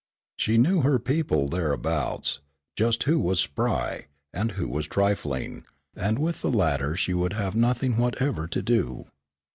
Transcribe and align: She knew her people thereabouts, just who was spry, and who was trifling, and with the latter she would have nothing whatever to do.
She 0.35 0.57
knew 0.57 0.81
her 0.81 0.97
people 0.97 1.47
thereabouts, 1.47 2.39
just 2.75 3.03
who 3.03 3.19
was 3.19 3.39
spry, 3.39 4.07
and 4.33 4.53
who 4.53 4.67
was 4.67 4.87
trifling, 4.87 5.63
and 5.95 6.17
with 6.17 6.41
the 6.41 6.49
latter 6.49 6.95
she 6.95 7.13
would 7.13 7.33
have 7.33 7.55
nothing 7.55 7.97
whatever 7.99 8.47
to 8.47 8.61
do. 8.63 9.05